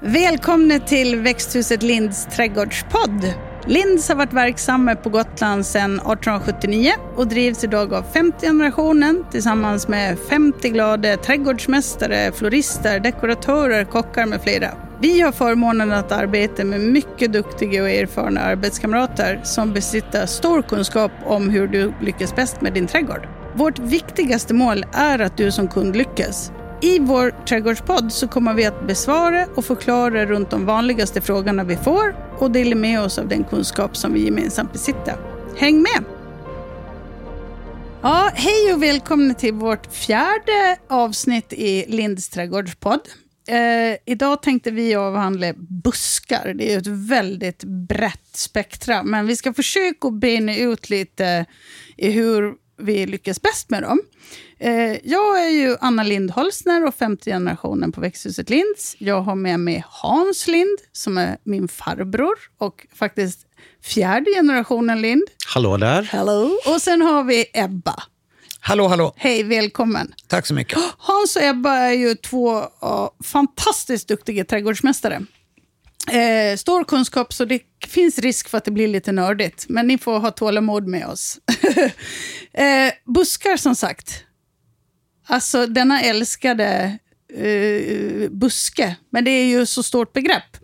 [0.00, 3.34] Välkomna till växthuset Linds trädgårdspodd.
[3.66, 9.88] Linds har varit verksamma på Gotland sedan 1879 och drivs idag av femte generationen tillsammans
[9.88, 14.70] med 50 glada trädgårdsmästare, florister, dekoratörer, kockar med flera.
[15.00, 21.12] Vi har förmånen att arbeta med mycket duktiga och erfarna arbetskamrater som besitter stor kunskap
[21.24, 23.28] om hur du lyckas bäst med din trädgård.
[23.54, 26.52] Vårt viktigaste mål är att du som kund lyckas.
[26.80, 31.76] I vår trädgårdspodd så kommer vi att besvara och förklara runt de vanligaste frågorna vi
[31.76, 35.16] får och dela med oss av den kunskap som vi gemensamt besitter.
[35.56, 36.04] Häng med!
[38.02, 43.00] Ja, hej och välkomna till vårt fjärde avsnitt i Linds trädgårdspodd.
[43.48, 46.54] Eh, idag tänkte vi avhandla buskar.
[46.54, 51.46] Det är ett väldigt brett spektra, men vi ska försöka bena ut lite
[51.96, 54.00] i hur vi lyckas bäst med dem.
[54.58, 58.96] Eh, jag är ju Anna Lind Holsner och femte generationen på växthuset Linds.
[58.98, 63.46] Jag har med mig Hans Lind, som är min farbror och faktiskt
[63.82, 65.22] fjärde generationen Lind.
[65.54, 66.02] Hallå där.
[66.02, 66.58] Hello.
[66.66, 68.02] Och sen har vi Ebba.
[68.60, 69.12] Hallå, hallå.
[69.16, 70.14] Hej, välkommen.
[70.28, 70.78] Tack så mycket.
[70.98, 75.22] Hans och Ebba är ju två uh, fantastiskt duktiga trädgårdsmästare.
[76.10, 79.66] Eh, stor kunskap, så det finns risk för att det blir lite nördigt.
[79.68, 81.38] Men ni får ha tålamod med oss.
[82.52, 84.24] eh, buskar, som sagt.
[85.26, 86.98] Alltså denna älskade
[87.34, 88.96] eh, buske.
[89.10, 90.56] Men det är ju så stort begrepp.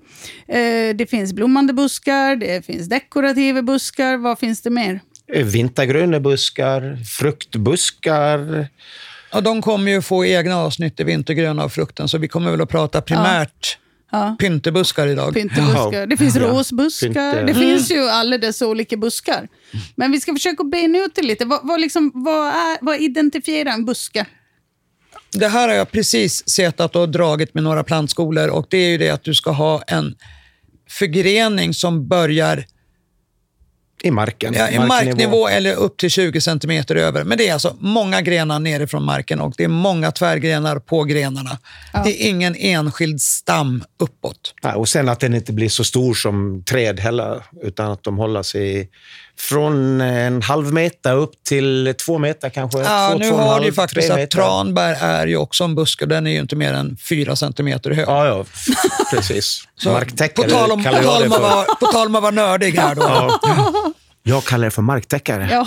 [0.48, 4.17] Eh, det finns blommande buskar, det finns dekorativa buskar.
[4.17, 5.01] Vad finns det mer?
[5.45, 8.69] Vintergröna buskar, fruktbuskar.
[9.33, 12.61] Ja, de kommer ju få egna avsnitt i vintergröna och frukten, så vi kommer väl
[12.61, 13.82] att prata primärt ja.
[14.39, 15.35] Pyntebuskar idag.
[15.35, 15.93] Pyntebuskar.
[15.93, 16.07] Ja.
[16.07, 16.43] Det finns ja.
[16.43, 17.09] rosbuskar.
[17.09, 17.33] Pynte.
[17.33, 17.55] Det mm.
[17.55, 19.49] finns ju alla dessa olika buskar.
[19.95, 21.45] Men vi ska försöka bena ut det lite.
[21.45, 24.27] Vad, vad, liksom, vad, är, vad identifierar en buske?
[25.33, 28.99] Det här har jag precis setat och dragit med några plantskolor och det är ju
[28.99, 30.15] det att du ska ha en
[30.91, 32.65] förgrening som börjar
[34.03, 34.55] i marken?
[34.55, 35.48] Ja, i marknivå.
[35.48, 37.24] eller upp till 20 centimeter över.
[37.24, 41.58] Men det är alltså många grenar nerifrån marken och det är många tvärgrenar på grenarna.
[41.92, 42.02] Ja.
[42.05, 44.55] Det är ingen enskild stam uppåt.
[44.62, 48.18] Ja, och sen att den inte blir så stor som träd heller, utan att de
[48.18, 48.91] håller sig
[49.39, 52.79] från en halv meter upp till två meter kanske.
[52.79, 56.07] Ja, två, nu två har du faktiskt att tranbär är ju också en buske.
[56.07, 58.09] Den är ju inte mer än fyra centimeter hög.
[58.09, 58.45] Ja, ja
[59.11, 59.65] precis.
[59.85, 62.95] Marktäckare på tal om, på tal om, att, på tal om att vara nördig här
[62.95, 63.03] då.
[63.03, 63.41] Ja.
[64.23, 65.48] Jag kallar det för marktäckare.
[65.53, 65.67] Ja.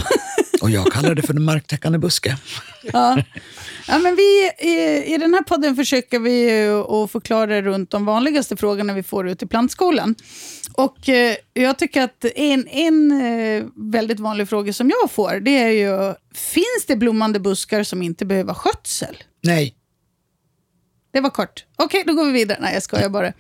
[0.62, 2.38] Och jag kallar det för en marktäckande buske.
[2.94, 3.24] Ja.
[3.88, 8.58] Ja, men vi, i, I den här podden försöker vi att förklara runt de vanligaste
[8.58, 10.16] frågorna vi får ut i plantskolan.
[10.74, 15.58] Och eh, jag tycker att en, en eh, väldigt vanlig fråga som jag får, det
[15.58, 19.24] är ju, finns det blommande buskar som inte behöver skötsel?
[19.44, 19.76] Nej.
[21.12, 21.66] Det var kort.
[21.76, 22.58] Okej, okay, då går vi vidare.
[22.62, 23.34] Nej, jag skojar bara.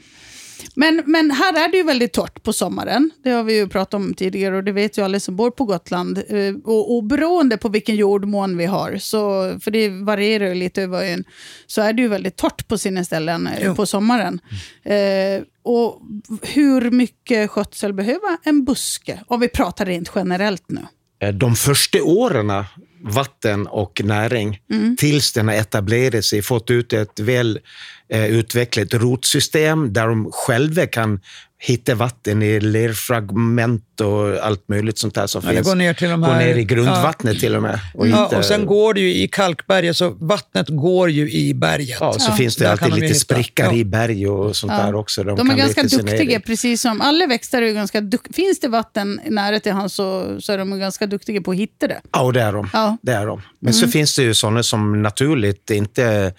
[0.75, 3.11] Men, men här är det ju väldigt torrt på sommaren.
[3.23, 5.66] Det har vi ju pratat om tidigare och det vet ju alla som bor på
[5.66, 6.17] Gotland.
[6.27, 9.19] Eh, och, och beroende på vilken jordmån vi har, så,
[9.59, 11.23] för det varierar ju lite över ön,
[11.67, 13.75] så är det ju väldigt torrt på sina ställen eh, jo.
[13.75, 14.39] på sommaren.
[14.83, 15.38] Mm.
[15.38, 16.01] Eh, och
[16.41, 19.19] hur mycket skötsel behöver en buske?
[19.27, 20.81] Om vi pratar rent generellt nu.
[21.19, 22.51] Eh, de första åren
[23.07, 24.95] vatten och näring mm.
[24.97, 27.59] tills den har etablerat sig, fått ut ett väl
[28.09, 31.19] eh, utvecklat rotsystem där de själva kan
[31.57, 35.67] hitta vatten i lerfragment och allt möjligt sånt där som ja, finns.
[35.67, 37.39] Går ner, till de här, går ner i grundvattnet ja.
[37.39, 37.79] till och med.
[37.93, 41.97] Och, ja, och sen går det ju i kalkberget, så vattnet går ju i berget.
[41.99, 45.23] Ja, så finns det alltid lite sprickar i berg och sånt där också.
[45.23, 48.33] De, de är ganska duktiga, precis som alla växter är ganska duktiga.
[48.33, 51.87] Finns det vatten nära till hans så, så är de ganska duktiga på att hitta
[51.87, 52.01] det.
[52.11, 52.69] Ja, det är de.
[52.73, 52.97] Ja.
[53.01, 53.41] Det är de.
[53.59, 53.85] Men mm.
[53.85, 56.33] så finns det ju sådana som naturligt inte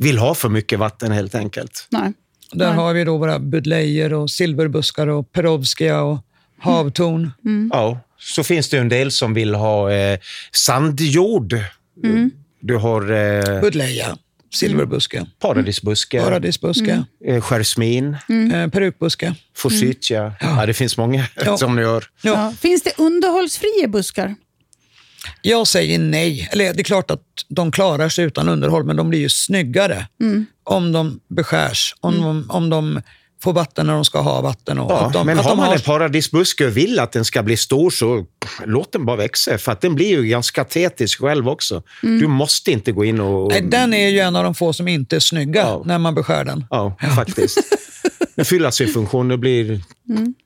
[0.00, 1.86] vill ha för mycket vatten helt enkelt.
[1.90, 2.12] Nej.
[2.52, 2.76] Där Nej.
[2.76, 6.18] har vi då våra budlejer och silverbuskar och perovskia och
[6.58, 7.20] havtorn.
[7.44, 7.56] Mm.
[7.56, 7.70] Mm.
[7.72, 10.18] Ja, så finns det en del som vill ha eh,
[10.52, 11.58] sandjord.
[12.04, 12.30] Mm.
[12.60, 13.12] Du har...
[13.12, 14.16] Eh, Budleja.
[14.52, 15.16] Silverbuske.
[15.16, 15.30] Mm.
[15.38, 16.20] Paradisbuske.
[16.20, 17.04] Paradisbuske.
[17.24, 17.36] Mm.
[17.36, 18.16] Eh, Skärsmin.
[18.28, 18.54] Mm.
[18.54, 19.34] Eh, perukbuske.
[19.56, 20.22] Forsythia.
[20.22, 20.34] Mm.
[20.40, 20.60] Ja.
[20.60, 20.66] ja.
[20.66, 21.56] det finns många ja.
[21.58, 22.04] som ni gör.
[22.22, 22.52] Ja.
[22.60, 24.34] Finns det underhållsfria buskar?
[25.42, 26.48] Jag säger nej.
[26.52, 30.06] Eller det är klart att de klarar sig utan underhåll, men de blir ju snyggare
[30.20, 30.46] mm.
[30.64, 32.26] om de beskärs, om, mm.
[32.26, 33.00] de, om de
[33.42, 34.78] får vatten när de ska ha vatten.
[34.78, 35.74] Och ja, de, men har man har...
[35.74, 38.24] en paradisbuske och vill att den ska bli stor så
[38.64, 41.82] låt den bara växa, för att den blir ju ganska tetisk själv också.
[42.02, 42.18] Mm.
[42.18, 43.48] Du måste inte gå in och...
[43.48, 45.82] Nej, den är ju en av de få som inte är snygga ja.
[45.84, 46.64] när man beskär den.
[46.70, 47.58] Ja, faktiskt.
[48.70, 49.80] sin funktion och blir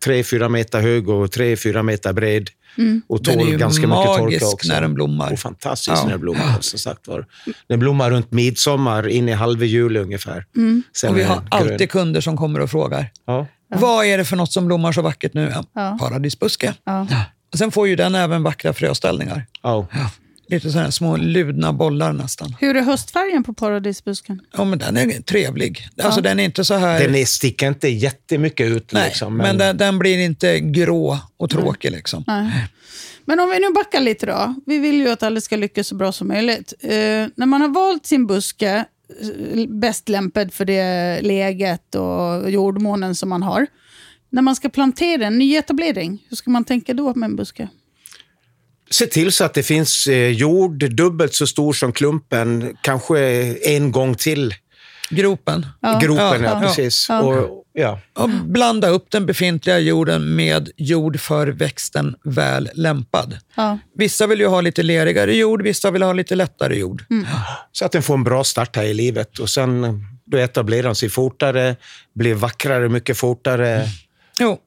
[0.05, 2.51] Tre, fyra meter hög och tre, fyra meter bred.
[3.07, 4.73] Och Den är tål ju ganska mycket magisk torka också.
[4.73, 5.33] när den blommar.
[5.33, 6.03] Och fantastisk Ja.
[6.05, 7.27] när den blommar, som sagt var.
[7.69, 10.45] Den blommar runt midsommar, in i halva juli ungefär.
[10.97, 11.47] Sen Och vi har grön.
[11.51, 13.11] alltid kunder som kommer och frågar.
[13.27, 13.47] Ja.
[13.75, 15.53] Vad är det för något som blommar så vackert nu?
[15.75, 15.97] Ja.
[16.01, 16.75] Paradisbuske.
[16.85, 17.07] Ja.
[17.53, 19.47] Och sen får ju den även vackra fröställningar.
[19.63, 19.87] Ja.
[20.46, 22.56] Lite sådana här små ludna bollar nästan.
[22.61, 24.41] Hur är höstfärgen på paradisbusken?
[24.56, 25.88] Ja, men den är trevlig.
[26.02, 27.00] Alltså den är inte så här...
[27.00, 28.93] Den är, sticker inte jättemycket ut.
[28.93, 31.91] Nej, liksom, men, den, den blir inte grå och tråkig.
[31.91, 32.25] Liksom.
[32.26, 32.69] Nej.
[33.25, 34.55] Men om vi nu backar lite då.
[34.67, 36.75] Vi vill ju att alla ska lyckas så bra som möjligt.
[36.81, 36.91] Eh,
[37.35, 38.85] när man har valt sin buske,
[39.20, 43.67] eh, bäst lämpad för det läget och jordmånen som man har.
[44.31, 47.69] När man ska plantera en nyetablering, hur ska man tänka då med en buske?
[48.94, 53.19] Se till så att det finns eh, jord dubbelt så stor som klumpen, kanske
[53.55, 54.55] en gång till.
[55.11, 55.67] Gropen.
[55.81, 55.99] Ja.
[56.02, 57.06] Gropen, ja, ja, precis.
[57.08, 57.20] ja.
[57.20, 58.00] Och, ja.
[58.12, 63.38] Och blanda upp den befintliga jorden med jord för växten väl lämpad.
[63.55, 63.79] Ja.
[63.96, 67.05] Vissa vill ju ha lite lerigare jord, vissa vill ha lite lättare jord.
[67.73, 69.38] Så att den får en bra start här i livet.
[69.38, 69.94] Och sen eh,
[70.26, 71.76] då etablerar den sig fortare,
[72.14, 73.88] blir vackrare mycket fortare.
[74.41, 74.58] Jo.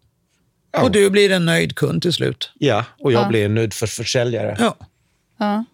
[0.78, 0.84] Ja.
[0.84, 2.52] Och du blir en nöjd kund till slut.
[2.60, 3.28] Ja, och jag Ja.
[3.28, 4.56] blir en nöjd för försäljare.
[4.60, 4.78] Ja.
[5.40, 5.66] Ja.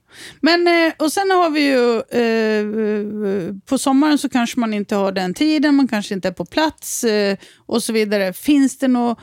[0.42, 5.12] Men, eh, och sen har vi ju, eh, på sommaren så kanske man inte har
[5.12, 8.34] den tiden, man kanske inte är på plats eh, och så vidare.
[8.34, 9.16] Finns det några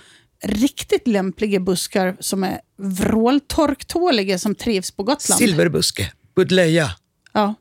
[0.44, 5.38] riktigt lämpliga buskar som är vråltorktåliga som trivs på Gotland?
[5.38, 6.90] Silverbuske, buddleja.
[7.32, 7.54] Ja.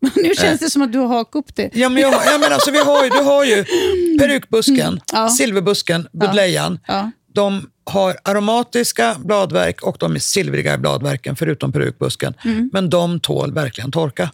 [0.16, 1.70] Nu känns det som att du har hakat upp det.
[1.72, 3.64] Ja, men, jag, ja, men alltså, vi har ju, du har ju
[4.18, 5.28] perukbusken, Ja.
[5.28, 6.80] silverbusken, buddlejan.
[6.86, 7.10] Ja.
[7.28, 12.34] De har aromatiska bladverk och de är silvriga i bladverken, förutom perukbusken.
[12.44, 12.70] Mm.
[12.72, 14.30] Men de tål verkligen torka.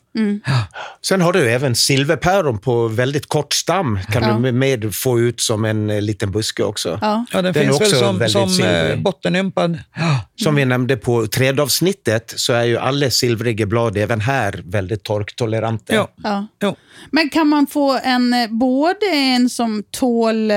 [1.07, 3.99] Sen har du även silverpäron på väldigt kort stam.
[4.13, 4.33] Kan Ja.
[4.39, 6.99] du med- få ut som en eh, liten buske också.
[7.03, 7.25] Ja.
[7.33, 8.91] Ja, den, Den är finns väl också som, väldigt som silvrig.
[8.91, 9.79] eh, bottenympad.
[9.97, 10.21] Ja.
[10.43, 15.95] Som vi nämnde på trädavsnittet så är ju alla silvriga blad även här väldigt torktoleranta.
[15.95, 16.09] Ja.
[16.23, 16.47] Ja.
[16.63, 16.77] Jo.
[17.11, 20.57] Men kan man få en, eh, både en som tål eh,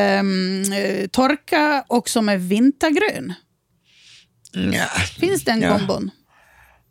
[1.11, 2.38] torka och som är
[2.88, 3.34] vintergrön?
[4.56, 4.86] Nja.
[5.19, 5.78] Finns den Ja.
[5.78, 6.12] kombon?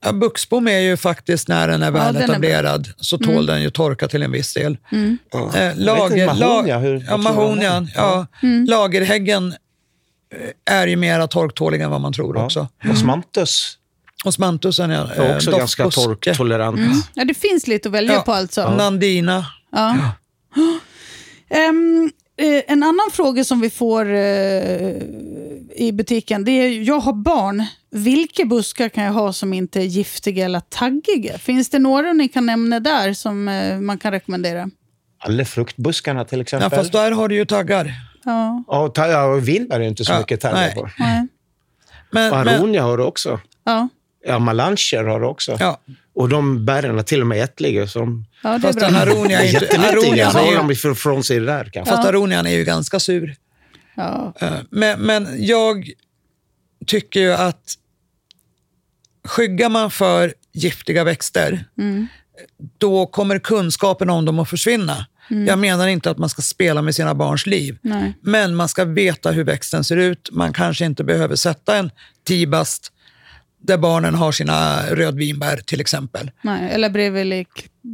[0.05, 2.23] Ja, buxbom är ju faktiskt, när den är är väl bra.
[2.23, 4.79] etablerad, så tål den ju torka till en viss del.
[5.33, 5.57] Ja.
[5.57, 7.89] Eh, lager, mahonia, hur- ja, mahonian.
[7.95, 8.27] Ja.
[8.69, 9.55] Lagerhäggen
[10.67, 12.69] eh, är ju mera torktålig än vad man tror också.
[12.83, 12.91] Ja.
[12.91, 13.79] Och smantus
[14.25, 16.09] Och smantusen ja, är eh, också ganska doftbuske.
[16.31, 16.81] torktolerant.
[17.15, 18.21] Ja, det finns lite att välja Ja.
[18.23, 18.71] på alltså.
[18.71, 19.47] Nandina.
[19.73, 19.97] Ja.
[22.39, 24.95] Eh, en annan fråga som vi får eh,
[25.75, 27.65] i butiken, det är jag har barn.
[27.91, 31.39] Vilka buskar kan jag ha som inte är giftiga eller taggiga?
[31.39, 34.71] Finns det några ni kan nämna där som eh, man kan rekommendera?
[35.19, 36.71] Alla fruktbuskarna till Ja, exempel.
[36.71, 37.93] fast där har du ju taggar.
[38.25, 40.75] Ja, Ja, ta- ja, och vinbär är inte så Ja, mycket taggar nej.
[40.75, 40.89] på.
[40.99, 41.27] nej.
[42.11, 43.41] Men, Och men, aronia har du också.
[43.65, 43.89] Ja,
[44.27, 45.57] Ja, malanger har du också.
[45.61, 45.81] ja,
[46.15, 47.87] Och de bären är till och med ätliga.
[47.87, 48.89] Så de ja det är fast bra.
[48.89, 49.93] aronia är jättenyttiga.
[49.93, 51.95] Aronian Så är håller ju, de ifrån sig det där kanske.
[51.97, 53.35] fast aronian är ju ganska sur.
[53.97, 54.33] Ja.
[54.41, 55.91] Eh, Men, men jag
[56.87, 57.75] tycker ju att
[59.25, 61.65] skyggar man för giftiga växter,
[62.79, 65.07] då kommer kunskapen om dem att försvinna.
[65.29, 68.13] Jag menar inte att man ska spela med sina barns liv, Nej.
[68.21, 70.29] men man ska veta hur växten ser ut.
[70.33, 71.91] Man kanske inte behöver sätta en
[72.25, 72.93] tibast
[73.63, 76.31] där barnen har sina rödvinbär till exempel.
[76.43, 77.49] Nej, eller bredvid lik.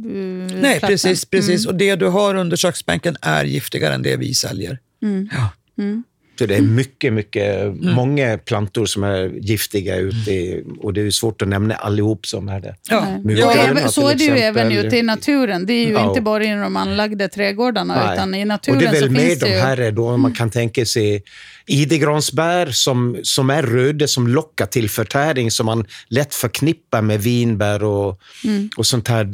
[0.05, 1.25] Uh, Nej, precis.
[1.25, 1.65] precis.
[1.65, 4.79] Och det du har under köksbänken är giftigare än det vi säljer.
[5.31, 5.49] Ja.
[6.39, 7.93] Så det är mycket, mycket, Mm.
[7.95, 12.49] många plantor som är giftiga ute i, och det är svårt att nämna allihop som
[12.49, 12.75] är det.
[12.89, 13.07] Ja.
[13.25, 15.65] Ja, även, så är det ju även ute i naturen.
[15.65, 16.07] Det är ju Ja.
[16.09, 18.13] inte bara i de anlagda trädgårdarna, Nej.
[18.13, 19.53] utan i naturen och det är väl finns de ju...
[19.53, 19.65] Mm.
[19.65, 21.23] här är då man kan tänka sig
[21.65, 27.83] idegransbär som, som är röda som lockar till förtäring som man lätt förknippar med vinbär
[27.83, 28.69] och, Mm.
[28.77, 29.31] och sånt här.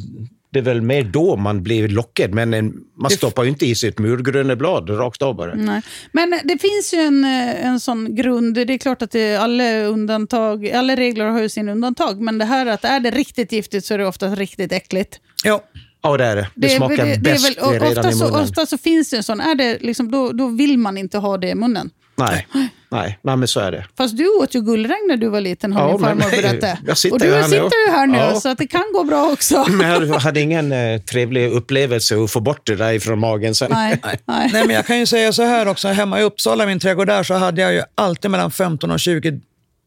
[0.51, 3.75] Det är väl mer då man blir lockad, men en, man stoppar ju inte i
[3.75, 5.55] sig ett murgröna blad rakt av bara.
[5.55, 5.81] Nej.
[6.11, 8.55] Men det finns ju en, eh, en sån grund.
[8.55, 12.45] Det är klart att det, alla, undantag, alla regler har ju sin undantag, men det
[12.45, 15.19] här att är det riktigt giftigt så är det ofta riktigt äckligt.
[15.43, 15.63] Ja.
[16.01, 16.47] Ja, det är det.
[16.55, 18.41] Det, smakar bäst och redan ofta, i så, munnen.
[18.41, 19.41] ofta så finns det en sån.
[19.41, 21.89] Är det liksom, då, då vill man inte ha det i munnen.
[22.25, 22.47] Nej,
[22.91, 23.85] nej, nej, men så är det.
[23.97, 26.79] Fast du åt ju gullregn när du var liten, har Ja, min farmor berättat.
[27.11, 27.43] och du här nu.
[27.43, 28.39] sitter ju här nu, Ja.
[28.39, 29.65] så att det kan gå bra också.
[29.69, 33.71] Men jag hade ingen eh, trevlig upplevelse att få bort det där ifrån magen sen.
[33.71, 34.49] Nej, nej.
[34.53, 35.87] Nej, men jag kan ju säga så här också.
[35.87, 39.39] Hemma i Uppsala, min trädgård där, så hade jag ju alltid mellan 15 och 20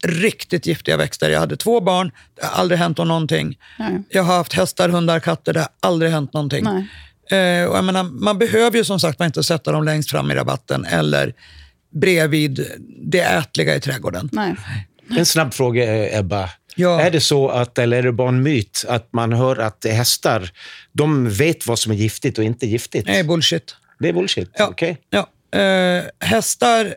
[0.07, 1.31] riktigt giftiga växter.
[1.31, 2.11] Jag hade två barn,
[2.41, 3.59] det har aldrig hänt om någonting.
[3.79, 4.03] Nej.
[4.09, 6.65] Jag har haft hästar, hundar, katter, det har aldrig hänt någonting.
[6.65, 6.87] Nej.
[7.62, 10.35] Eh, och jag menar, man behöver ju som sagt inte sätta dem längst fram i
[10.35, 11.35] rabatten eller
[11.93, 12.67] bredvid
[13.03, 14.29] det ätliga i trädgården.
[14.33, 14.55] Nej.
[15.19, 16.51] En snabb fråga, Ebba.
[16.77, 17.01] Ja.
[17.01, 20.51] Är det så, att, eller är det bara en myt, att man hör att hästar
[20.93, 23.07] de vet vad som är giftigt och inte giftigt?
[23.07, 23.77] Nej, bullshit.
[23.99, 24.51] Det är bullshit?
[24.55, 24.99] Ja, Okej.
[25.11, 25.29] ja.
[25.61, 26.95] Eh, hästar,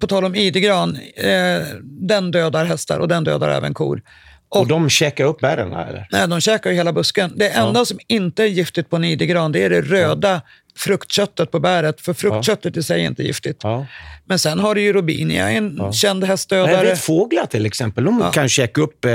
[0.00, 4.02] på tal om idegran, eh, den dödar hästar och den dödar även kor.
[4.48, 6.08] Och de käkar upp bären, eller?
[6.12, 7.32] Nej, de käkar ju hela busken.
[7.36, 10.42] Det enda som inte är giftigt på en idegran, det är det röda
[10.76, 12.00] fruktköttet på bäret.
[12.00, 13.60] För fruktköttet i sig är inte giftigt.
[13.62, 13.86] Ja.
[14.24, 16.84] Men sen har du ju Robinia, en känd Jag hästdödare.
[16.86, 19.10] vet fåglar till exempel, de kan käka upp eh,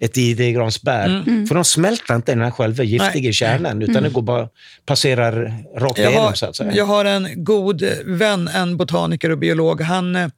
[0.00, 1.22] ett idegransbär.
[1.26, 1.46] Mm.
[1.46, 4.48] För de smälter inte den här själva giftiga kärnan, utan det går bara
[4.86, 6.76] passerar rakt Jag igenom, så att har, säga.
[6.76, 9.80] jag har en god vän, en botaniker och biolog.
[9.80, 10.28] Han eh,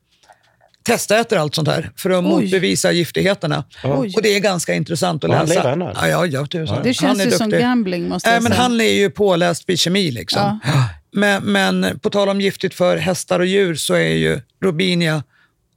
[0.83, 3.65] testäter allt sånt här för att motbevisa giftigheterna.
[3.85, 4.13] Oj.
[4.17, 5.61] Och det är ganska intressant att Och han läsa.
[5.63, 6.09] lever eller?
[6.09, 6.81] Ja, ja, ja.
[6.83, 7.61] Det Han känns är ju som duktig.
[7.65, 8.63] gambling måste Nej, jag men säga.
[8.63, 10.11] han är ju påläst vid kemi.
[10.11, 10.61] Liksom.
[11.15, 15.23] Men, men på tal om giftigt för hästar och djur så är ju Robinia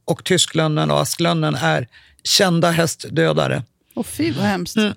[0.06, 1.88] och tysklönnen och asklönnen är
[2.24, 3.64] kända hästdödare.
[3.96, 4.78] Åh fy vad hemskt.
[4.78, 4.94] Mm.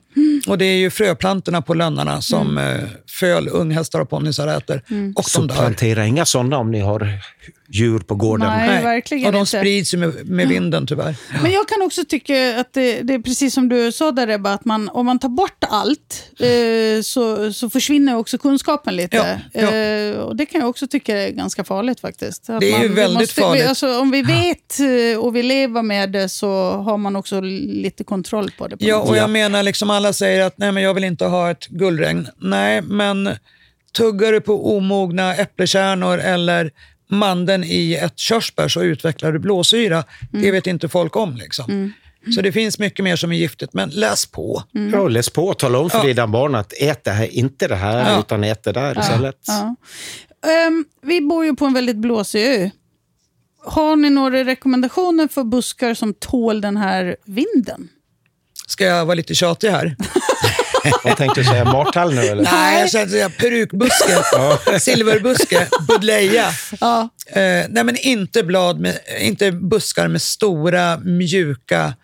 [0.46, 2.76] Och det är ju fröplantorna på lönnarna som Mm.
[2.80, 4.82] eh, föl unghästar och ponnyer äter.
[5.16, 5.54] Och Så de dör.
[5.56, 7.12] plantera inga sådana om ni har
[7.70, 8.48] djur på gården.
[8.48, 8.82] Nej.
[8.82, 9.58] verkligen och de inte.
[9.58, 11.16] sprids ju med, med vinden tyvärr.
[11.42, 14.52] Men jag kan också tycka att det, det är precis som du sa där Ebba,
[14.52, 19.16] att man, om man tar bort allt eh, så, så försvinner också kunskapen lite.
[19.52, 19.74] Ja, ja.
[19.74, 22.50] Eh, och det kan jag också tycka är ganska farligt faktiskt.
[22.50, 23.62] Att Det är ju vi väldigt farligt.
[23.62, 27.40] Vi, alltså, om vi vet eh, och vi lever med det så har man också
[27.40, 28.76] lite kontroll på det.
[28.76, 31.50] På Ja, och jag menar, liksom alla säger att nej, men jag vill inte ha
[31.50, 32.28] ett guldregn.
[32.36, 33.30] Nej, men
[33.92, 36.70] tuggar du på omogna äppelkärnor eller
[37.10, 40.04] mandeln i ett körsbär så utvecklar du blåsyra.
[40.32, 40.42] Mm.
[40.44, 41.36] Det vet inte folk om.
[41.36, 41.92] Liksom.
[42.34, 44.62] Så det finns mycket mer som är giftigt, men läs på.
[44.74, 44.92] Mm.
[45.00, 47.76] Ja, läs på och tala om för dina barn att ät det här, inte det
[47.76, 48.20] här, Ja.
[48.20, 49.36] utan ät det där istället.
[49.46, 49.76] Ja.
[50.50, 52.70] Ehm, vi bor ju på en väldigt blåsig ö.
[53.64, 57.88] Har ni några rekommendationer för buskar som tål den här vinden?
[58.66, 59.96] Ska jag vara lite tjatig här?
[61.04, 61.64] Vad tänkte du säga?
[61.64, 62.42] Martall nu eller?
[62.42, 64.22] Nej, jag ska säga perukbuske,
[64.80, 66.50] silverbuske, buddleja.
[66.80, 67.08] Ja.
[67.26, 71.94] Eh, nej, men inte, blad med, inte buskar med stora, mjuka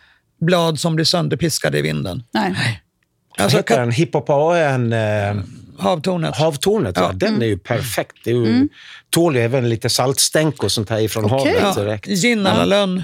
[0.41, 2.23] blad som blir sönderpiskade i vinden.
[2.35, 2.55] Nej.
[3.39, 3.91] Vad Alltså, heter den?
[3.91, 5.35] Hippopaen, eh,
[5.79, 6.37] havtornet.
[6.37, 7.11] havtornet, ja.
[7.15, 8.17] den är ju perfekt.
[8.25, 8.69] Det är ju,
[9.11, 11.37] tål ju även lite saltstänk och sånt här ifrån Okej.
[11.61, 12.07] havet Ja, direkt.
[12.07, 13.03] Ginnalalön,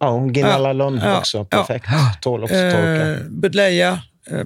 [0.00, 1.64] Ja, Ginnalalund Ja, också, ja.
[1.64, 1.86] perfekt.
[2.20, 3.06] Tål också torka.
[3.10, 3.98] eh, Budleja,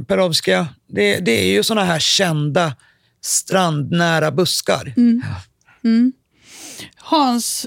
[0.06, 0.68] Perovska.
[0.88, 2.76] Det, det är ju såna här kända
[3.20, 4.94] strandnära buskar.
[6.96, 7.66] Hans,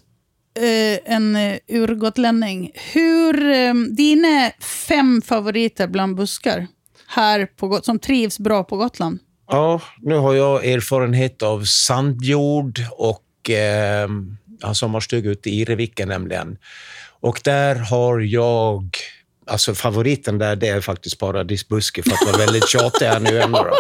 [0.60, 2.72] eh, en eh, urgotlänning.
[2.94, 4.52] Hur, eh, dina
[4.88, 6.68] fem favoriter bland buskar
[7.08, 9.20] här på, Got- som trivs bra på Gotland?
[9.48, 14.10] Ja, nu har jag erfarenhet av sandjord och eh,
[14.74, 16.58] sommarstuga ute i Ireviken nämligen.
[17.20, 18.98] Och där har jag,
[19.48, 23.64] alltså favoriten där det är faktiskt paradisbuske för att vara väldigt tjatig här nu ändå.
[23.64, 23.76] Då.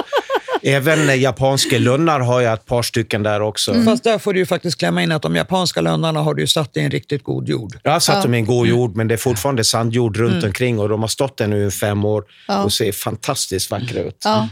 [0.63, 3.83] Även eh, japanska lunnar har jag ett par stycken där också.
[3.83, 6.47] Fast där får du ju faktiskt klämma in att de japanska lönnarna har du ju
[6.47, 7.79] satt i en riktigt god jord.
[7.83, 10.79] Jag har satt dem i en god jord, men det är fortfarande sandjord runt omkring
[10.79, 12.23] och de har stått där nu i fem år
[12.63, 14.21] och ser fantastiskt vackra ut.
[14.23, 14.47] Ja.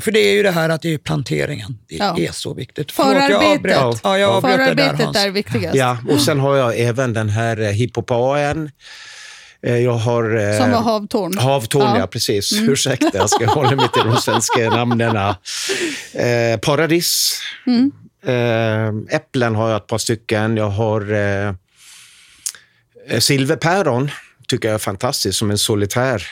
[0.00, 1.78] För det är ju det här att det är planteringen.
[1.88, 2.16] Det Ja.
[2.18, 2.92] är så viktigt.
[2.92, 3.78] Förlåt, jag Förarbetet.
[3.82, 4.00] avbröt.
[4.04, 5.16] Ja, jag avbröt där, Förarbetet Hans.
[5.16, 5.76] är viktigast.
[5.76, 8.70] Ja, och sen har jag även den här eh, hippopaen.
[9.66, 10.36] Eh, Jag har...
[10.52, 11.38] eh, Som var havtorn.
[11.38, 11.98] Havtorn, ja.
[11.98, 12.06] Ja.
[12.06, 12.52] precis.
[12.52, 15.16] Ursäkta, jag ska hålla mig till de svenska namnen.
[16.14, 17.38] Eh, paradis.
[18.26, 20.56] Eh, äpplen har jag ett par stycken.
[20.56, 21.54] Jag har eh,
[23.18, 24.10] silverpäron,
[24.48, 26.26] tycker jag är fantastiskt, som en solitär.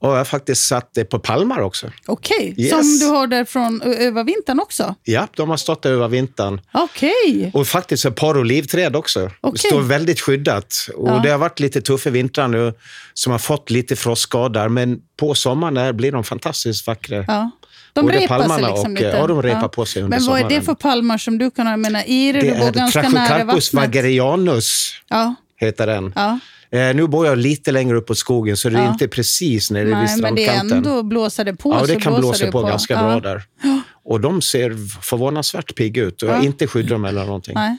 [0.00, 1.90] Och jag har faktiskt satt det på palmar också.
[2.06, 2.70] Okej, Yes.
[2.70, 4.94] som du har där från över vintern också?
[5.04, 6.60] Ja, de har stått där över vintern.
[6.72, 7.50] Okej.
[7.54, 9.30] Och faktiskt ett par olivträd också.
[9.40, 9.58] Okej.
[9.58, 10.74] Står väldigt skyddat.
[10.96, 11.20] Och Ja.
[11.22, 12.72] Det har varit lite tuffa vintrar nu
[13.14, 14.68] som har fått lite frostskador.
[14.68, 17.24] Men på sommaren där blir de fantastiskt vackra.
[17.28, 17.50] Ja.
[17.92, 19.16] De Både repar sig palmarna liksom och- lite.
[19.16, 20.64] ja, de repar på sig under Men vad är det sommaren.
[20.64, 21.72] för palmar som du kan ha?
[21.72, 23.94] Jag menar, Ire, Det du är ganska nära Trachycarpus vattnet.
[23.94, 26.12] vagerianus, Ja, heter den.
[26.16, 26.38] ja.
[26.70, 28.88] Eh, nu bor jag lite längre upp på skogen, så det är Ja.
[28.92, 30.78] inte precis nere vid Nej, men det är strandkanten.
[30.78, 33.02] ändå blåser det på Ja, det kan blåsa det på, ganska ja.
[33.02, 33.42] bra där.
[34.04, 36.22] Och de ser förvånansvärt pigga ut.
[36.22, 36.42] Och Ja.
[36.42, 37.54] inte skyddat dem eller någonting.
[37.54, 37.76] Nej.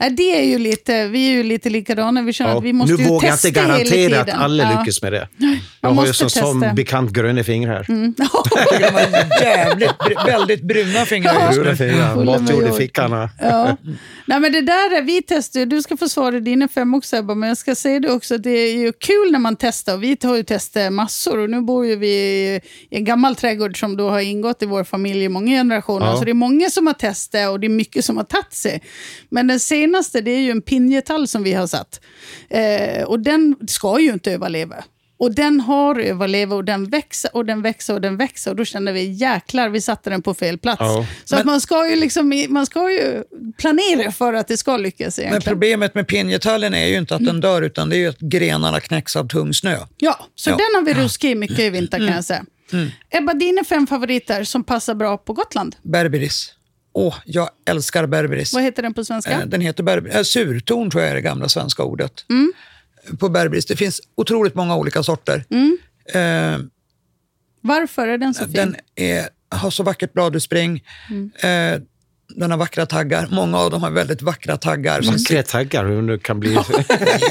[0.00, 2.22] Nej, det är ju lite, vi är ju lite likadana.
[2.22, 4.78] Vi känner Ja, att vi måste nu ju vågar jag inte garantera att alla ja.
[4.80, 5.28] lyckas med det.
[5.38, 7.86] man Jag har ju som, som bekant gröna fingrar.
[7.88, 8.14] Mm.
[8.16, 9.90] De har jävligt,
[10.26, 11.76] väldigt bruna fingrar just Bruna nu.
[11.76, 13.30] fingrar, matjord i fickorna.
[13.40, 13.76] Ja.
[14.26, 15.66] Nej, men det där är vi testar.
[15.66, 18.38] Du ska få svara dina fem också Ebba, men jag ska säga det också.
[18.38, 19.96] Det är ju kul när man testar.
[19.96, 22.14] Vi har ju testat massor och nu bor ju vi
[22.90, 26.06] i en gammal trädgård som då har ingått i vår familj i många generationer.
[26.06, 26.16] Ja.
[26.16, 28.82] Så det är många som har testat och det är mycket som har tagit sig.
[29.28, 32.00] Men den senaste det är ju en pinjetall som vi har satt.
[32.50, 34.84] Eh, och den ska ju inte överleva.
[35.16, 38.50] Och den har överlevt och den växer och den växer och den växer.
[38.50, 40.80] Och då kände vi jäklar, vi satte den på fel plats.
[40.80, 41.06] Ja.
[41.24, 43.22] Så att man, ska ju liksom, man ska ju
[43.58, 45.54] planera för att det ska lyckas Men egentligen.
[45.54, 48.80] problemet med pinjetallen är ju inte att den dör, utan det är ju att grenarna
[48.80, 49.76] knäcks av tung snö.
[49.96, 50.56] Ja, så Ja.
[50.56, 52.44] den har vi ruskat i mycket i vinter kan jag säga.
[53.10, 55.76] Ebba, dina fem favoriter som passar bra på Gotland?
[55.82, 56.52] Berberis.
[56.96, 58.52] Åh, jag älskar berberis.
[58.52, 59.30] Vad heter den på svenska?
[59.32, 62.12] Eh, Den heter berber, äh, surtorn, tror jag är det gamla svenska ordet.
[63.18, 63.66] På berberis.
[63.66, 65.44] Det finns otroligt många olika sorter.
[66.14, 66.58] Eh,
[67.60, 68.52] Varför är den så fin?
[68.52, 70.82] den är, har så vackert bladutspring.
[71.36, 71.80] Eh,
[72.36, 73.28] den har vackra taggar.
[73.30, 75.02] Många av dem har väldigt vackra taggar.
[75.02, 76.52] Vackra taggar, hur det kan bli.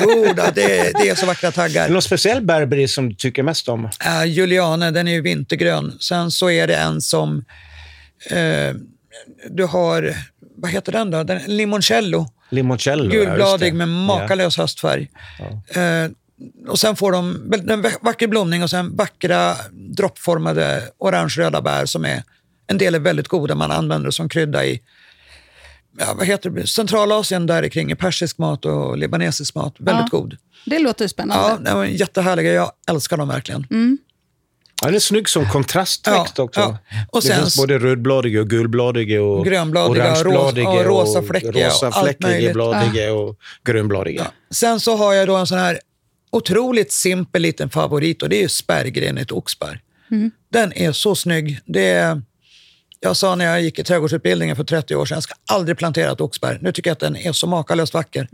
[0.02, 1.90] Jo, då, det, det är så vackra taggar.
[1.90, 3.86] någon speciell Berberi som du tycker mest om?
[3.86, 5.98] Uh, Juliane, den är ju vintergrön.
[6.00, 7.46] Sen så är det en som...
[8.30, 8.76] eh,
[9.50, 10.16] du har...
[10.56, 11.24] Vad heter den då?
[11.24, 12.28] Den, limoncello.
[12.50, 13.14] Limoncello.
[13.16, 13.78] ja, Gulbladig det.
[13.78, 15.10] med makalös höstfärg.
[15.68, 16.12] Eh,
[16.68, 22.06] och sen får de väl- en vacker blomning och sen vackra droppformade orange-röda bär som
[22.06, 22.24] är
[22.68, 23.56] en del är väldigt goda.
[23.56, 24.82] Man använder det som krydda i
[26.00, 26.68] ja, vad heter det?
[26.68, 29.76] Centralasien där kring i persisk mat och libanesisk mat.
[29.80, 30.18] Väldigt Ja.
[30.20, 30.38] god.
[30.66, 31.72] Det låter Ja, spännande.
[31.72, 32.54] de är jättehärliga.
[32.54, 33.68] Jag älskar dem verkligen.
[33.70, 33.76] Ja,
[34.86, 36.60] den är snygg som kontrastväxt Ja, också.
[36.60, 36.78] ja.
[37.12, 41.74] Och det sen- finns både rödbladiga och gulbladiga och Grönbladiga, orangebladiga och rosafläckiga och allt
[41.84, 42.54] rosafläckiga möjligt.
[42.54, 44.32] bladiga och grönbladiga.
[44.52, 45.80] Sen så har jag då en sån här
[46.32, 49.80] otroligt simpel liten favorit och det är ju spärrgrenigt oxbär.
[50.52, 51.60] Den är så snygg.
[51.66, 52.22] Det är,
[53.04, 56.12] jag sa när jag gick i trädgårdsutbildningen för 30 år sedan, jag ska aldrig plantera
[56.12, 56.60] ett oxbär.
[56.62, 58.28] Nu tycker jag att den är så makalöst vacker.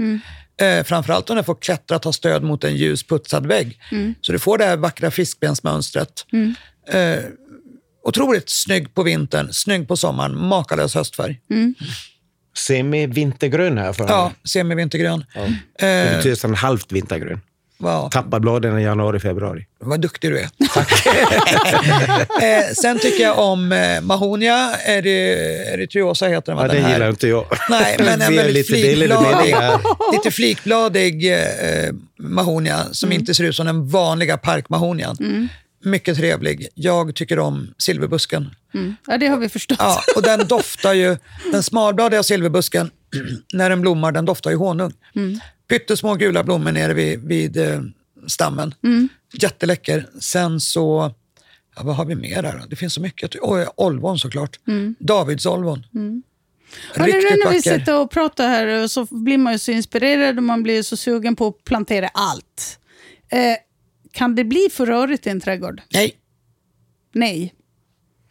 [0.62, 3.80] Eh, framförallt om den får klättra, ta stöd mot en ljus putsad vägg.
[4.22, 6.26] Så du får det här vackra fiskbensmönstret.
[6.92, 7.20] Eh,
[8.04, 11.40] otroligt snygg på vintern, snygg på sommaren, makalös höstfärg.
[12.58, 15.26] Semi-vintergrön här för Ja, semi-vintergrön.
[15.80, 17.42] Det Eh, betyder nästan halvt vintergrön.
[17.79, 19.65] Vad- Tappar bladen i januari, februari.
[19.79, 20.43] Vad duktig du är.
[22.41, 26.62] eh, sen tycker jag om eh, Mahonia, Eri- Eritreosa heter den?
[26.62, 26.93] Ja, den här.
[26.93, 27.45] gillar inte jag.
[27.69, 29.55] Nej, men en är väldigt lite flikbladig,
[30.13, 31.39] lite flikbladig eh,
[32.19, 33.20] Mahonia som Mm.
[33.20, 35.50] inte ser ut som den vanliga parkmahonian.
[35.83, 36.68] Mycket trevlig.
[36.75, 38.50] Jag tycker om silverbusken.
[38.74, 38.96] Mm.
[39.07, 39.77] Ja, det har vi förstått.
[39.79, 41.18] Ja, och den doftar ju,
[41.51, 42.92] den smalbladiga silverbusken,
[43.53, 44.94] när den blommar, den doftar ju honung.
[45.70, 47.82] Pyttesmå gula blommor nere vid, vid eh,
[48.27, 48.74] stammen.
[49.34, 50.08] Jätteläcker.
[50.20, 51.14] Sen så,
[51.75, 52.64] ja, vad har vi mer där?
[52.70, 53.36] Det finns så mycket.
[53.42, 54.60] Oj, olvon såklart.
[55.00, 55.86] Davidsolvon.
[56.96, 57.79] Hörrni, nu Riktigt när vi vacker.
[57.79, 61.36] sitter och pratar här så blir man ju så inspirerad och man blir så sugen
[61.36, 62.79] på att plantera allt.
[63.32, 63.55] Eh,
[64.12, 65.82] kan det bli för rörigt i en trädgård?
[65.94, 66.16] Nej,
[67.14, 67.53] Nej.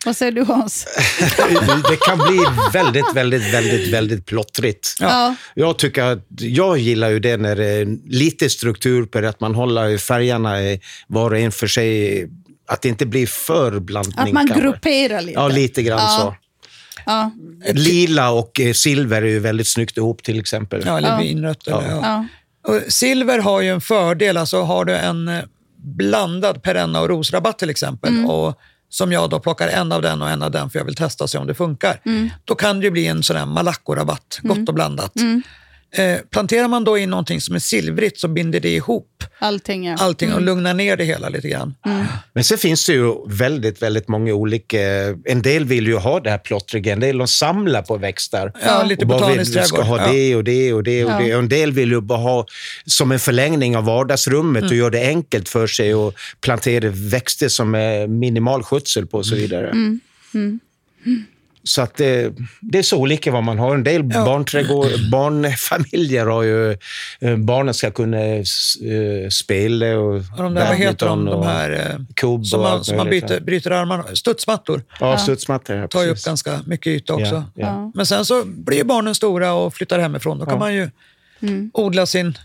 [0.07, 0.87] Vad säger du Hans?
[1.91, 2.39] det kan bli
[2.73, 4.95] väldigt, väldigt, väldigt, väldigt plottrigt.
[5.01, 5.35] Ja.
[5.55, 9.41] Jag tycker att, jag gillar ju det när det är lite struktur på det, att
[9.41, 12.29] man håller färgerna i var och en för sig.
[12.69, 14.17] Att det inte blir för blandning.
[14.19, 15.33] Att man grupperar lite.
[15.33, 16.19] Ja, lite grann Ja.
[16.21, 16.35] så.
[17.07, 17.31] Ja.
[17.73, 20.83] Lila och eh, silver är ju väldigt snyggt ihop till exempel.
[20.87, 21.19] ja, eller Ja.
[21.19, 21.67] vinrött.
[21.67, 22.01] Eller, ja.
[22.03, 22.27] Ja.
[22.73, 25.45] Och silver har ju en fördel, alltså har du en eh,
[25.77, 28.31] blandad perenna och rosrabatt till exempel, Mm.
[28.31, 28.59] och
[28.89, 31.25] som jag då plockar en av den och en av den för jag vill testa
[31.25, 32.31] och se om det funkar, Mm.
[32.45, 35.13] då kan det ju bli en sån här malacco-rabatt, gott och blandat.
[35.93, 39.97] Eh, planterar man då in någonting som är silvrigt så binder det ihop Allting ja.
[39.99, 41.75] allting och lugnar ner det hela lite grann.
[42.33, 44.79] Men sen finns det ju väldigt, väldigt många olika...
[45.25, 48.53] En del vill ju ha det här plottriga, en del de samlar på växter.
[48.65, 50.13] Ja, lite och bara botanisk vill, ska ha Ja.
[50.13, 51.19] det och det och det och Ja.
[51.19, 51.35] det.
[51.35, 52.47] Och en del vill ju bara ha
[52.87, 57.75] som en förlängning av vardagsrummet och göra det enkelt för sig och plantera växter som
[57.75, 59.75] är minimal skötsel på och så vidare.
[61.69, 63.75] Så att det, det är så olika vad man har.
[63.75, 66.71] En del barnträdgård, barnfamiljer har ju...
[67.21, 68.43] eh, Barnen ska kunna eh,
[69.31, 72.97] spela och Och de där, vad heter de, de här eh, kubb som man, som
[72.97, 75.77] man byter, bryter armarna Studsmattor Ja, studsmattor.
[75.77, 77.35] Ja, tar ju upp ganska mycket yta också.
[77.35, 77.93] Ja, ja.
[77.95, 80.39] Men sen så blir barnen stora och flyttar hemifrån.
[80.39, 80.91] Då kan man ju
[81.73, 82.39] odla sin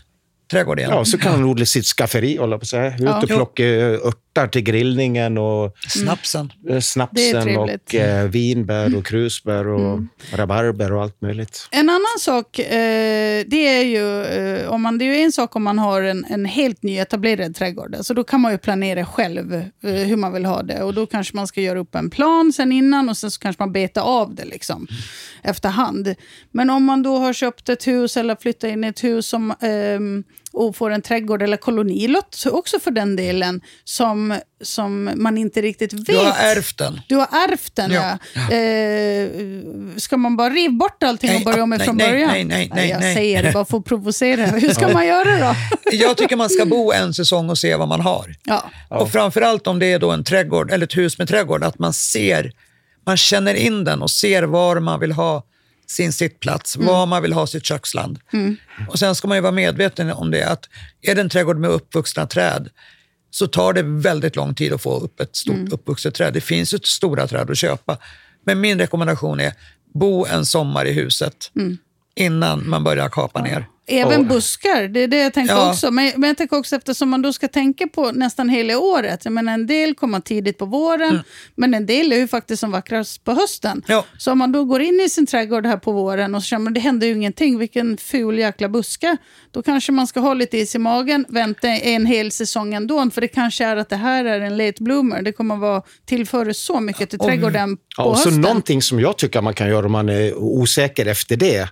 [0.50, 0.90] trädgård igen.
[0.90, 2.94] Ja, så kan han odla sitt skafferi, hålla på att säga.
[2.96, 3.98] Ut och plocka eh,
[4.38, 6.52] örter till grillningen och Snapsen.
[6.68, 10.00] eh, snapsen och eh, vinbär och krusbär och
[10.32, 11.68] rabarber och allt möjligt.
[11.70, 15.56] En annan sak, eh, det är ju, eh, om man, det är ju en sak
[15.56, 17.96] om man har en, en helt nyetablerad trädgård.
[18.00, 20.82] Så då kan man ju planera själv eh, hur man vill ha det.
[20.82, 23.62] Och då kanske man ska göra upp en plan sen innan och sen så kanske
[23.62, 24.86] man betar av det liksom
[25.42, 26.14] efterhand.
[26.50, 29.54] Men om man då har köpt ett hus eller flyttat in i ett hus som,
[29.60, 35.62] ehm, och får en trädgård eller kolonilott också för den delen som, som man inte
[35.62, 36.06] riktigt vet.
[36.06, 37.00] Du har ärvt den.
[37.08, 38.18] Du har ärvt den, ja.
[38.34, 38.56] Ja.
[38.56, 39.30] Eh,
[39.96, 42.30] ska man bara riva bort allting och Nej, börja om nej, från nej, början?
[42.30, 43.14] nej, nej, nej, jag nej.
[43.14, 44.46] säger det bara för att provocera.
[44.46, 45.54] Hur ska man göra då?
[45.92, 48.34] Jag tycker man ska bo en säsong och se vad man har.
[48.44, 48.70] Ja.
[48.88, 51.92] Och framförallt om det är då en trädgård eller ett hus med trädgård, att man
[51.92, 52.52] ser,
[53.06, 55.42] man känner in den och ser var man vill ha
[55.86, 58.18] sin sittplats, var man vill ha sitt köksland.
[58.88, 60.68] Och Sen ska man ju vara medveten om det, att
[61.02, 62.68] är det en trädgård med uppvuxna träd
[63.30, 66.32] så tar det väldigt lång tid att få upp ett stort uppvuxet träd.
[66.32, 67.98] Det finns ju stora träd att köpa.
[68.46, 69.52] Men min rekommendation är,
[69.94, 71.50] bo en sommar i huset
[72.16, 73.66] innan man börjar kapa ner.
[73.86, 75.70] Även Och- buskar, det är det jag tänker Ja.
[75.70, 75.90] också.
[75.90, 79.20] Men, men jag tänker också eftersom man då ska tänka på nästan hela året.
[79.24, 81.22] Jag menar, en del kommer tidigt på våren,
[81.54, 83.82] men en del är ju faktiskt som vackrast på hösten.
[83.86, 84.04] Ja.
[84.18, 86.64] Så om man då går in i sin trädgård här på våren och så känner
[86.64, 89.16] man det händer ju ingenting, vilken ful jäkla buske.
[89.50, 93.20] Då kanske man ska ha lite is i magen, vänta en hel säsong ändå, för
[93.20, 95.22] det kanske är att det här är en late bloomer.
[95.22, 98.40] Det kommer vara tillföra så mycket till trädgården på Ja, och så hösten.
[98.40, 101.68] någonting som jag tycker man kan göra om man är osäker efter det,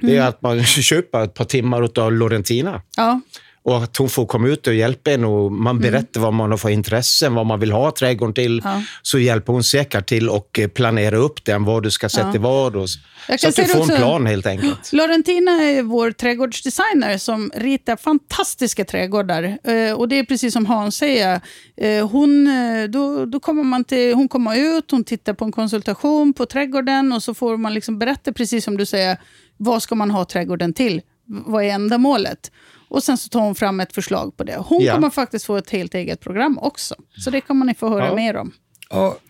[0.00, 0.22] det Mm.
[0.22, 2.82] är att man köper ett par timmar av Lorentina.
[2.96, 3.20] Ja.
[3.62, 6.58] Och att hon får komma ut och hjälpa en och man berättar vad man har
[6.58, 8.60] för intressen, vad man vill ha trädgården till.
[8.60, 8.72] Mm.
[8.74, 8.82] Ja.
[9.02, 12.40] Så hjälper hon säkert till och eh, planera upp den, vad du ska sätta Ja.
[12.40, 12.76] vad.
[12.76, 14.78] Och, så att du får en också- plan helt enkelt.
[14.92, 19.42] Lorentina är vår trädgårdsdesigner som ritar fantastiska trädgårdar.
[19.64, 21.40] Eh, och det är precis som Hans säger.
[21.76, 22.48] Eh, hon,
[22.90, 27.12] då, då kommer man till, hon kommer ut, hon tittar på en konsultation på trädgården
[27.12, 29.16] och så får man liksom berätta precis som du säger,
[29.56, 31.00] vad ska man ha trädgården till?
[31.26, 32.50] Vad är ändamålet?
[32.88, 34.56] Och sen så tar hon fram ett förslag på det.
[34.56, 34.94] Hon Ja.
[34.94, 36.94] kommer faktiskt få ett helt eget program också.
[37.24, 38.14] Så det kommer ni få höra Ja.
[38.14, 38.52] mer om.
[38.90, 39.20] Och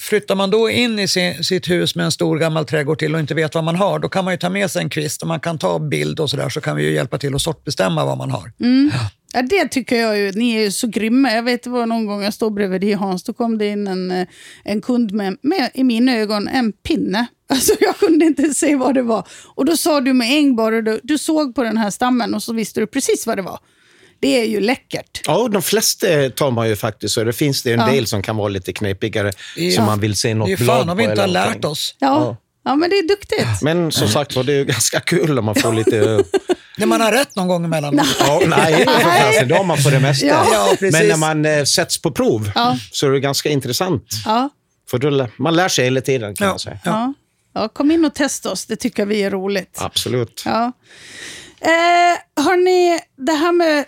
[0.00, 3.20] flyttar man då in i sin, sitt hus med en stor gammal trädgård till och
[3.20, 5.28] inte vet vad man har, då kan man ju ta med sig en kvist och
[5.28, 8.18] man kan ta bild och sådär så kan vi ju hjälpa till att sortbestämma vad
[8.18, 8.52] man har.
[9.32, 10.32] Ja, det tycker jag ju.
[10.32, 11.32] Ni är ju så grymma.
[11.32, 13.86] Jag vet det var någon gång jag stod bredvid dig Hans, då kom det in
[13.86, 14.26] en, eh,
[14.64, 17.26] en kund med, med, i mina ögon, en pinne.
[17.50, 19.26] Alltså jag kunde inte se vad det var.
[19.54, 22.42] Och då sa du med en bara, du, du såg på den här stammen och
[22.42, 23.58] så visste du precis vad det var.
[24.20, 25.20] Det är ju läckert.
[25.26, 27.86] Ja, de flesta tar man ju faktiskt, så det finns det en Ja.
[27.86, 29.76] del som kan vara lite knepigare, Ja.
[29.76, 31.64] som man vill se något Det är blad fan om vi på inte har lärt
[31.64, 31.94] oss.
[31.98, 32.36] Ja, Ja.
[32.64, 32.76] ja.
[32.76, 33.62] men det är duktigt.
[33.62, 36.24] Men som sagt var, det är ju ganska kul om man får lite...
[36.78, 38.06] När man har rätt någon gång emellanåt.
[38.20, 40.26] Ja, nej, för fasen, det har man för det mesta.
[40.26, 40.46] Ja.
[40.52, 40.76] Ja.
[40.80, 42.78] Men när man eh, sätts på prov Ja.
[42.92, 44.04] så är det ganska intressant.
[44.24, 44.50] Ja,
[44.90, 46.52] För då, man lär sig hela tiden kan Ja.
[46.52, 47.14] man säga.
[47.52, 47.68] Ja.
[47.68, 48.66] kom in och testa oss.
[48.66, 49.78] Det tycker vi är roligt.
[49.80, 50.42] Absolut.
[50.44, 50.72] Ja.
[51.60, 53.78] Eh, hörni, det här med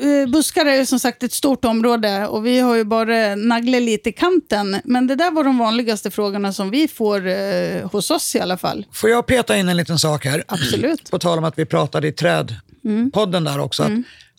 [0.00, 3.82] eh, buskar är ju som sagt ett stort område och vi har ju bara naglat
[3.82, 4.80] lite i kanten.
[4.84, 8.56] Men det där var de vanligaste frågorna som vi får eh, hos oss i alla
[8.56, 8.86] fall.
[8.92, 10.44] Får jag peta in en liten sak här?
[10.48, 11.10] Absolut.
[11.10, 13.82] På tal om att vi pratade i trädpodden där också.
[13.82, 13.92] Att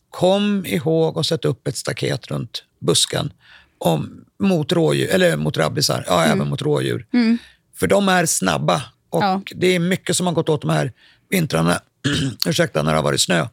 [0.09, 3.33] kom ihåg att sätta upp ett staket runt busken
[3.77, 7.05] om, mot, rådjur, eller mot rabbisar, ja även mot rådjur.
[7.79, 9.41] För de är snabba och Ja.
[9.55, 10.91] det är mycket som har gått åt de här
[11.29, 11.79] vintrarna,
[12.45, 13.47] ursäkta, när det har varit snö.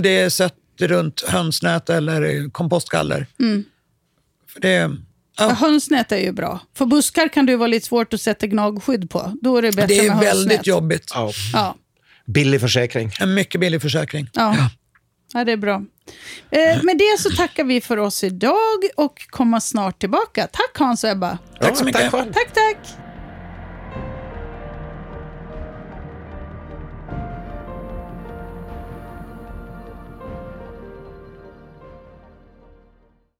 [0.00, 3.26] Det är sätt runt hönsnät eller kompostgaller.
[4.52, 4.68] För det,
[5.38, 5.46] Ja.
[5.46, 6.60] ja, Hönsnät är ju bra.
[6.76, 9.32] För buskar kan det ju vara lite svårt att sätta gnagskydd på.
[9.42, 10.34] Då är det bättre det med är hönsnät.
[10.34, 11.10] väldigt jobbigt.
[11.14, 11.32] Ja.
[11.52, 11.74] Ja.
[12.26, 13.10] Billig försäkring.
[13.20, 14.30] En mycket billig försäkring.
[14.32, 14.56] Ja.
[15.32, 15.74] ja, det är bra.
[16.50, 18.56] Eh, med det så tackar vi för oss idag
[18.96, 20.46] och kommer snart tillbaka.
[20.52, 21.38] Tack Hans och Ebba.
[21.60, 22.10] Tack så mycket.
[22.12, 22.32] själv.
[22.32, 22.76] Tack, tack.